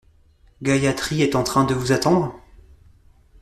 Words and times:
Gayathri 0.63 1.21
est 1.21 1.35
en 1.35 1.43
train 1.43 1.63
de 1.63 1.75
vous 1.75 1.91
attendre? 1.91 2.35